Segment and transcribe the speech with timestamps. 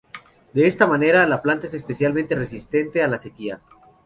[0.53, 3.61] De esta manera, la planta es especialmente resistente a la sequía.